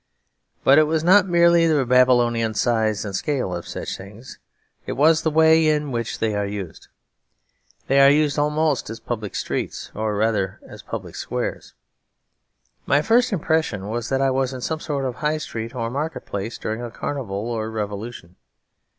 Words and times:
But 0.63 0.79
it 0.79 0.87
was 0.87 1.03
not 1.03 1.27
merely 1.27 1.67
the 1.67 1.85
Babylonian 1.85 2.55
size 2.55 3.05
and 3.05 3.15
scale 3.15 3.53
of 3.55 3.67
such 3.67 3.95
things, 3.97 4.39
it 4.87 4.93
was 4.93 5.21
the 5.21 5.29
way 5.29 5.67
in 5.67 5.91
which 5.91 6.17
they 6.17 6.33
are 6.33 6.43
used. 6.47 6.87
They 7.85 7.99
are 7.99 8.09
used 8.09 8.39
almost 8.39 8.89
as 8.89 8.99
public 8.99 9.35
streets, 9.35 9.91
or 9.93 10.15
rather 10.15 10.59
as 10.67 10.81
public 10.81 11.15
squares. 11.15 11.75
My 12.87 13.03
first 13.03 13.31
impression 13.31 13.89
was 13.89 14.09
that 14.09 14.23
I 14.23 14.31
was 14.31 14.53
in 14.53 14.61
some 14.61 14.79
sort 14.79 15.05
of 15.05 15.17
high 15.17 15.37
street 15.37 15.75
or 15.75 15.91
market 15.91 16.25
place 16.25 16.57
during 16.57 16.81
a 16.81 16.89
carnival 16.89 17.37
or 17.51 17.65
a 17.65 17.69
revolution. 17.69 18.37